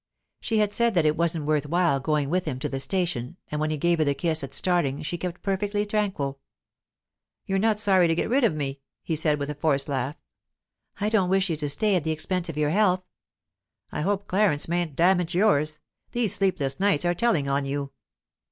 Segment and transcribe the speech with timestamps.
[0.39, 3.61] She had said that it wasn't worth while going with him to the station, and
[3.61, 6.39] when he gave her the kiss at starting she kept perfectly tranquil.
[7.45, 10.15] "You're not sorry to get rid of me," he said, with a forced laugh.
[10.99, 13.03] "I don't wish you to stay at the expense of your health."
[13.91, 15.77] "I hope Clarence mayn't damage yours.
[16.13, 17.91] These sleepless nights are telling on you."